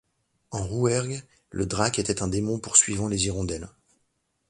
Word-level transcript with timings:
En 0.49 0.63
Rouergue, 0.65 1.21
le 1.51 1.67
Drac 1.67 1.99
était 1.99 2.23
un 2.23 2.27
démon 2.27 2.57
poursuivant 2.57 3.07
les 3.07 3.25
hirondelles. 3.27 3.69